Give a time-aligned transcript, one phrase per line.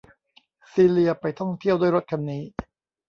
[0.71, 2.43] ซีเลียไปท่องเที่ยวด้วยรถคันนี้